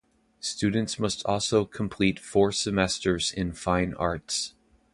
Students 0.39 0.97
must 0.97 1.23
also 1.27 1.63
complete 1.63 2.17
four 2.19 2.51
semesters 2.51 3.31
in 3.31 3.53
Fine 3.53 3.93
Arts. 3.99 4.55